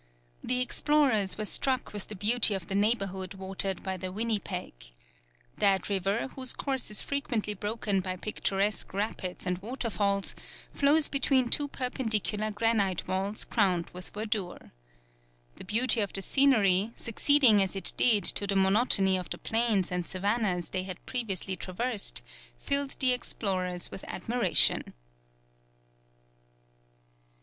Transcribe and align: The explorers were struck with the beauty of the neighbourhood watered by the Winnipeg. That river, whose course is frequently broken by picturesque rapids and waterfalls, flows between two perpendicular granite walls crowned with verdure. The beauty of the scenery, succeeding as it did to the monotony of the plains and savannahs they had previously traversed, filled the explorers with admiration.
The 0.43 0.61
explorers 0.61 1.37
were 1.37 1.45
struck 1.45 1.93
with 1.93 2.07
the 2.07 2.15
beauty 2.15 2.55
of 2.55 2.65
the 2.65 2.73
neighbourhood 2.73 3.35
watered 3.35 3.83
by 3.83 3.97
the 3.97 4.11
Winnipeg. 4.11 4.73
That 5.57 5.89
river, 5.89 6.29
whose 6.29 6.53
course 6.53 6.89
is 6.89 7.03
frequently 7.03 7.53
broken 7.53 7.99
by 7.99 8.15
picturesque 8.15 8.95
rapids 8.95 9.45
and 9.45 9.59
waterfalls, 9.59 10.33
flows 10.73 11.07
between 11.07 11.51
two 11.51 11.67
perpendicular 11.67 12.49
granite 12.49 13.07
walls 13.07 13.45
crowned 13.45 13.91
with 13.93 14.09
verdure. 14.09 14.71
The 15.57 15.65
beauty 15.65 16.01
of 16.01 16.13
the 16.13 16.23
scenery, 16.23 16.93
succeeding 16.95 17.61
as 17.61 17.75
it 17.75 17.93
did 17.95 18.23
to 18.23 18.47
the 18.47 18.55
monotony 18.55 19.17
of 19.19 19.29
the 19.29 19.37
plains 19.37 19.91
and 19.91 20.07
savannahs 20.07 20.71
they 20.71 20.81
had 20.81 21.05
previously 21.05 21.55
traversed, 21.55 22.23
filled 22.57 22.99
the 22.99 23.13
explorers 23.13 23.91
with 23.91 24.03
admiration. 24.07 24.95